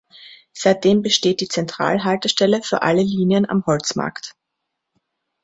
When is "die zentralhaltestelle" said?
1.41-2.63